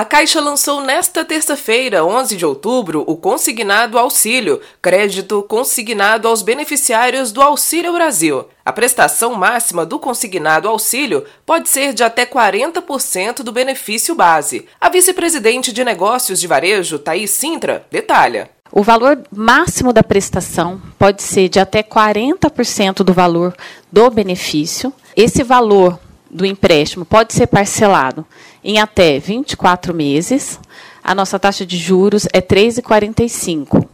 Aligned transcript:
A 0.00 0.04
Caixa 0.06 0.40
lançou 0.40 0.80
nesta 0.80 1.26
terça-feira, 1.26 2.02
11 2.02 2.34
de 2.34 2.46
outubro, 2.46 3.04
o 3.06 3.18
Consignado 3.18 3.98
Auxílio, 3.98 4.58
crédito 4.80 5.42
consignado 5.42 6.26
aos 6.26 6.40
beneficiários 6.40 7.30
do 7.32 7.42
Auxílio 7.42 7.92
Brasil. 7.92 8.46
A 8.64 8.72
prestação 8.72 9.34
máxima 9.34 9.84
do 9.84 9.98
consignado 9.98 10.66
auxílio 10.70 11.26
pode 11.44 11.68
ser 11.68 11.92
de 11.92 12.02
até 12.02 12.24
40% 12.24 13.42
do 13.42 13.52
benefício 13.52 14.14
base. 14.14 14.66
A 14.80 14.88
vice-presidente 14.88 15.70
de 15.70 15.84
negócios 15.84 16.40
de 16.40 16.46
varejo, 16.46 16.98
Thaís 16.98 17.32
Sintra, 17.32 17.84
detalha. 17.90 18.48
O 18.72 18.82
valor 18.82 19.22
máximo 19.30 19.92
da 19.92 20.02
prestação 20.02 20.80
pode 20.98 21.22
ser 21.22 21.50
de 21.50 21.60
até 21.60 21.82
40% 21.82 23.02
do 23.02 23.12
valor 23.12 23.54
do 23.92 24.08
benefício. 24.08 24.94
Esse 25.14 25.42
valor 25.42 25.98
do 26.30 26.46
empréstimo 26.46 27.04
pode 27.04 27.32
ser 27.32 27.46
parcelado 27.46 28.24
em 28.62 28.78
até 28.78 29.18
24 29.18 29.92
meses. 29.92 30.60
A 31.02 31.14
nossa 31.14 31.38
taxa 31.38 31.66
de 31.66 31.76
juros 31.76 32.26
é 32.32 32.40
3,45. 32.40 33.86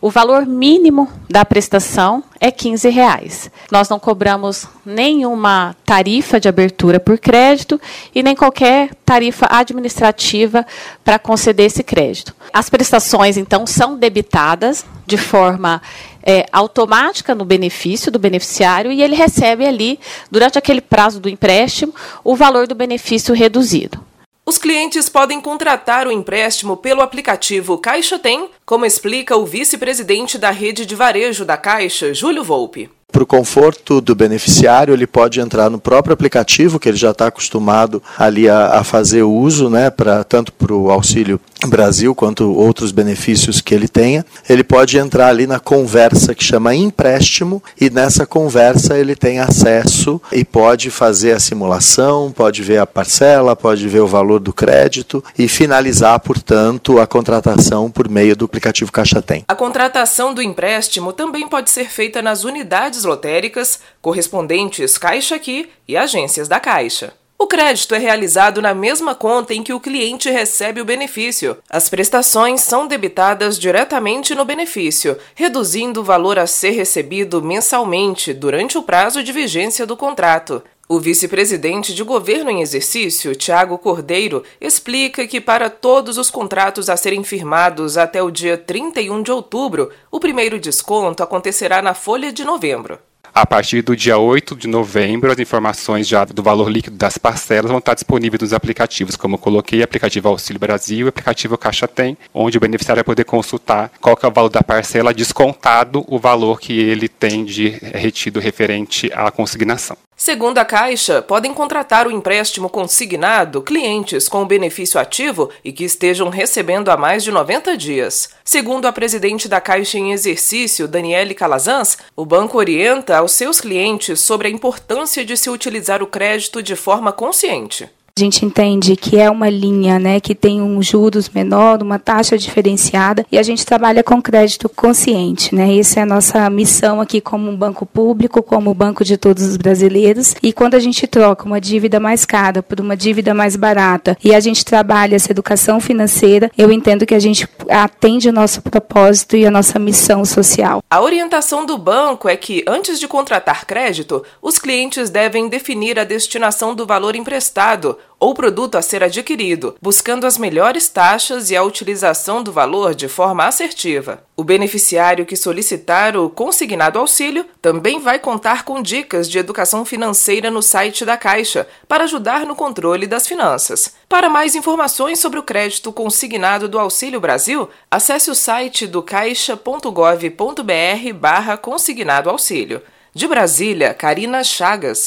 O 0.00 0.10
valor 0.10 0.46
mínimo 0.46 1.08
da 1.30 1.44
prestação 1.44 2.24
é 2.40 2.50
15 2.50 2.88
reais. 2.88 3.50
Nós 3.70 3.88
não 3.88 4.00
cobramos 4.00 4.66
nenhuma 4.84 5.76
tarifa 5.84 6.40
de 6.40 6.48
abertura 6.48 6.98
por 6.98 7.18
crédito 7.18 7.80
e 8.14 8.22
nem 8.22 8.34
qualquer 8.34 8.94
tarifa 9.06 9.46
administrativa 9.48 10.66
para 11.04 11.18
conceder 11.18 11.66
esse 11.66 11.84
crédito. 11.84 12.34
As 12.52 12.68
prestações, 12.68 13.36
então, 13.36 13.64
são 13.66 13.96
debitadas 13.96 14.84
de 15.06 15.16
forma 15.16 15.82
é, 16.22 16.46
automática 16.52 17.34
no 17.34 17.44
benefício 17.44 18.10
do 18.10 18.18
beneficiário 18.18 18.92
e 18.92 19.02
ele 19.02 19.14
recebe 19.14 19.66
ali, 19.66 19.98
durante 20.30 20.58
aquele 20.58 20.80
prazo 20.80 21.20
do 21.20 21.28
empréstimo, 21.28 21.94
o 22.24 22.36
valor 22.36 22.66
do 22.66 22.74
benefício 22.74 23.34
reduzido. 23.34 24.04
Os 24.44 24.58
clientes 24.58 25.08
podem 25.08 25.40
contratar 25.40 26.06
o 26.06 26.12
empréstimo 26.12 26.76
pelo 26.76 27.00
aplicativo 27.00 27.78
Caixa 27.78 28.18
Tem, 28.18 28.50
como 28.66 28.84
explica 28.84 29.36
o 29.36 29.46
vice-presidente 29.46 30.36
da 30.36 30.50
rede 30.50 30.84
de 30.84 30.96
varejo 30.96 31.44
da 31.44 31.56
Caixa, 31.56 32.12
Júlio 32.12 32.42
Volpe 32.42 32.90
para 33.12 33.22
o 33.22 33.26
conforto 33.26 34.00
do 34.00 34.14
beneficiário, 34.14 34.94
ele 34.94 35.06
pode 35.06 35.38
entrar 35.38 35.68
no 35.68 35.78
próprio 35.78 36.14
aplicativo, 36.14 36.80
que 36.80 36.88
ele 36.88 36.96
já 36.96 37.10
está 37.10 37.26
acostumado 37.26 38.02
ali 38.18 38.48
a, 38.48 38.78
a, 38.78 38.84
fazer 38.84 39.22
uso, 39.22 39.68
né, 39.68 39.90
pra, 39.90 40.24
tanto 40.24 40.50
para 40.52 40.72
o 40.72 40.90
Auxílio 40.90 41.38
Brasil 41.66 42.14
quanto 42.14 42.52
outros 42.52 42.90
benefícios 42.90 43.60
que 43.60 43.74
ele 43.74 43.86
tenha. 43.86 44.24
Ele 44.48 44.64
pode 44.64 44.98
entrar 44.98 45.28
ali 45.28 45.46
na 45.46 45.60
conversa 45.60 46.34
que 46.34 46.42
chama 46.42 46.74
empréstimo 46.74 47.62
e 47.78 47.90
nessa 47.90 48.24
conversa 48.24 48.98
ele 48.98 49.14
tem 49.14 49.38
acesso 49.38 50.20
e 50.32 50.44
pode 50.44 50.90
fazer 50.90 51.32
a 51.32 51.40
simulação, 51.40 52.32
pode 52.32 52.62
ver 52.62 52.78
a 52.78 52.86
parcela, 52.86 53.54
pode 53.54 53.86
ver 53.88 54.00
o 54.00 54.06
valor 54.06 54.40
do 54.40 54.52
crédito 54.52 55.22
e 55.38 55.46
finalizar, 55.46 56.18
portanto, 56.20 56.98
a 56.98 57.06
contratação 57.06 57.90
por 57.90 58.08
meio 58.08 58.34
do 58.34 58.46
aplicativo 58.46 58.90
Caixa 58.90 59.20
Tem. 59.20 59.44
A 59.46 59.54
contratação 59.54 60.32
do 60.32 60.42
empréstimo 60.42 61.12
também 61.12 61.46
pode 61.46 61.70
ser 61.70 61.88
feita 61.90 62.22
nas 62.22 62.44
unidades 62.44 63.01
lotéricas, 63.04 63.80
correspondentes 64.00 64.98
Caixa 64.98 65.36
Aqui 65.36 65.68
e 65.86 65.96
agências 65.96 66.48
da 66.48 66.60
Caixa. 66.60 67.14
O 67.42 67.46
crédito 67.48 67.92
é 67.92 67.98
realizado 67.98 68.62
na 68.62 68.72
mesma 68.72 69.16
conta 69.16 69.52
em 69.52 69.64
que 69.64 69.72
o 69.72 69.80
cliente 69.80 70.30
recebe 70.30 70.80
o 70.80 70.84
benefício. 70.84 71.58
As 71.68 71.88
prestações 71.88 72.60
são 72.60 72.86
debitadas 72.86 73.58
diretamente 73.58 74.32
no 74.32 74.44
benefício, 74.44 75.18
reduzindo 75.34 76.00
o 76.00 76.04
valor 76.04 76.38
a 76.38 76.46
ser 76.46 76.70
recebido 76.70 77.42
mensalmente 77.42 78.32
durante 78.32 78.78
o 78.78 78.82
prazo 78.84 79.24
de 79.24 79.32
vigência 79.32 79.84
do 79.84 79.96
contrato. 79.96 80.62
O 80.92 81.00
vice-presidente 81.00 81.94
de 81.94 82.02
governo 82.02 82.50
em 82.50 82.60
exercício, 82.60 83.34
Tiago 83.34 83.78
Cordeiro, 83.78 84.42
explica 84.60 85.26
que 85.26 85.40
para 85.40 85.70
todos 85.70 86.18
os 86.18 86.30
contratos 86.30 86.90
a 86.90 86.98
serem 86.98 87.24
firmados 87.24 87.96
até 87.96 88.22
o 88.22 88.30
dia 88.30 88.58
31 88.58 89.22
de 89.22 89.32
outubro, 89.32 89.88
o 90.10 90.20
primeiro 90.20 90.60
desconto 90.60 91.22
acontecerá 91.22 91.80
na 91.80 91.94
folha 91.94 92.30
de 92.30 92.44
novembro. 92.44 92.98
A 93.34 93.46
partir 93.46 93.80
do 93.80 93.96
dia 93.96 94.18
8 94.18 94.54
de 94.54 94.68
novembro, 94.68 95.32
as 95.32 95.38
informações 95.38 96.06
já 96.06 96.26
do 96.26 96.42
valor 96.42 96.70
líquido 96.70 96.98
das 96.98 97.16
parcelas 97.16 97.70
vão 97.70 97.78
estar 97.78 97.94
disponíveis 97.94 98.42
nos 98.42 98.52
aplicativos, 98.52 99.16
como 99.16 99.36
eu 99.36 99.38
coloquei, 99.38 99.82
aplicativo 99.82 100.28
Auxílio 100.28 100.60
Brasil 100.60 101.06
e 101.06 101.08
aplicativo 101.08 101.56
Caixa 101.56 101.88
Tem, 101.88 102.18
onde 102.34 102.58
o 102.58 102.60
beneficiário 102.60 102.98
vai 102.98 103.04
poder 103.04 103.24
consultar 103.24 103.90
qual 103.98 104.18
é 104.22 104.26
o 104.26 104.30
valor 104.30 104.50
da 104.50 104.62
parcela 104.62 105.14
descontado 105.14 106.04
o 106.06 106.18
valor 106.18 106.60
que 106.60 106.78
ele 106.78 107.08
tem 107.08 107.46
de 107.46 107.70
retido 107.70 108.38
referente 108.38 109.10
à 109.14 109.30
consignação. 109.30 109.96
Segundo 110.16 110.58
a 110.58 110.64
Caixa, 110.64 111.20
podem 111.20 111.52
contratar 111.52 112.06
o 112.06 112.10
empréstimo 112.10 112.70
consignado 112.70 113.60
clientes 113.60 114.28
com 114.28 114.46
benefício 114.46 115.00
ativo 115.00 115.50
e 115.64 115.72
que 115.72 115.84
estejam 115.84 116.28
recebendo 116.28 116.90
há 116.90 116.96
mais 116.96 117.24
de 117.24 117.32
90 117.32 117.76
dias. 117.76 118.30
Segundo 118.44 118.86
a 118.86 118.92
presidente 118.92 119.48
da 119.48 119.60
Caixa 119.60 119.98
em 119.98 120.12
exercício, 120.12 120.86
Daniele 120.86 121.34
Calazans, 121.34 121.98
o 122.14 122.24
banco 122.24 122.58
orienta 122.58 123.16
aos 123.16 123.32
seus 123.32 123.60
clientes 123.60 124.20
sobre 124.20 124.46
a 124.46 124.50
importância 124.50 125.24
de 125.24 125.36
se 125.36 125.50
utilizar 125.50 126.02
o 126.02 126.06
crédito 126.06 126.62
de 126.62 126.76
forma 126.76 127.10
consciente. 127.10 127.90
A 128.14 128.20
gente 128.20 128.44
entende 128.44 128.94
que 128.94 129.18
é 129.18 129.30
uma 129.30 129.48
linha 129.48 129.98
né, 129.98 130.20
que 130.20 130.34
tem 130.34 130.60
um 130.60 130.82
juros 130.82 131.30
menor, 131.30 131.82
uma 131.82 131.98
taxa 131.98 132.36
diferenciada, 132.36 133.24
e 133.32 133.38
a 133.38 133.42
gente 133.42 133.64
trabalha 133.64 134.04
com 134.04 134.20
crédito 134.20 134.68
consciente. 134.68 135.54
Né? 135.54 135.78
Essa 135.78 136.00
é 136.00 136.02
a 136.02 136.06
nossa 136.06 136.50
missão 136.50 137.00
aqui 137.00 137.22
como 137.22 137.50
um 137.50 137.56
banco 137.56 137.86
público, 137.86 138.42
como 138.42 138.74
banco 138.74 139.02
de 139.02 139.16
todos 139.16 139.42
os 139.44 139.56
brasileiros. 139.56 140.34
E 140.42 140.52
quando 140.52 140.74
a 140.74 140.78
gente 140.78 141.06
troca 141.06 141.46
uma 141.46 141.58
dívida 141.58 141.98
mais 141.98 142.26
cara 142.26 142.62
por 142.62 142.80
uma 142.80 142.94
dívida 142.94 143.32
mais 143.32 143.56
barata 143.56 144.14
e 144.22 144.34
a 144.34 144.40
gente 144.40 144.62
trabalha 144.62 145.16
essa 145.16 145.32
educação 145.32 145.80
financeira, 145.80 146.50
eu 146.56 146.70
entendo 146.70 147.06
que 147.06 147.14
a 147.14 147.18
gente 147.18 147.48
atende 147.70 148.28
o 148.28 148.32
nosso 148.32 148.60
propósito 148.60 149.38
e 149.38 149.46
a 149.46 149.50
nossa 149.50 149.78
missão 149.78 150.22
social. 150.22 150.84
A 150.90 151.00
orientação 151.00 151.64
do 151.64 151.78
banco 151.78 152.28
é 152.28 152.36
que, 152.36 152.62
antes 152.68 153.00
de 153.00 153.08
contratar 153.08 153.64
crédito, 153.64 154.22
os 154.42 154.58
clientes 154.58 155.08
devem 155.08 155.48
definir 155.48 155.98
a 155.98 156.04
destinação 156.04 156.74
do 156.74 156.84
valor 156.84 157.16
emprestado 157.16 157.96
ou 158.22 158.34
produto 158.34 158.76
a 158.76 158.82
ser 158.82 159.02
adquirido, 159.02 159.74
buscando 159.82 160.28
as 160.28 160.38
melhores 160.38 160.88
taxas 160.88 161.50
e 161.50 161.56
a 161.56 161.62
utilização 161.64 162.40
do 162.40 162.52
valor 162.52 162.94
de 162.94 163.08
forma 163.08 163.44
assertiva. 163.44 164.22
O 164.36 164.44
beneficiário 164.44 165.26
que 165.26 165.34
solicitar 165.34 166.16
o 166.16 166.30
consignado 166.30 167.00
auxílio 167.00 167.44
também 167.60 167.98
vai 167.98 168.20
contar 168.20 168.64
com 168.64 168.80
dicas 168.80 169.28
de 169.28 169.38
educação 169.38 169.84
financeira 169.84 170.52
no 170.52 170.62
site 170.62 171.04
da 171.04 171.16
Caixa 171.16 171.66
para 171.88 172.04
ajudar 172.04 172.46
no 172.46 172.54
controle 172.54 173.08
das 173.08 173.26
finanças. 173.26 173.92
Para 174.08 174.28
mais 174.28 174.54
informações 174.54 175.18
sobre 175.18 175.40
o 175.40 175.42
crédito 175.42 175.92
consignado 175.92 176.68
do 176.68 176.78
Auxílio 176.78 177.20
Brasil, 177.20 177.68
acesse 177.90 178.30
o 178.30 178.36
site 178.36 178.86
do 178.86 179.02
caixa.gov.br 179.02 181.12
barra 181.14 181.56
consignado 181.56 182.30
auxílio. 182.30 182.80
De 183.14 183.28
Brasília, 183.28 183.92
Karina 183.92 184.42
Chagas. 184.42 185.00